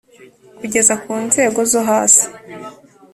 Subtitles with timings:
[0.59, 2.25] kugeza ku nzego zo hasi.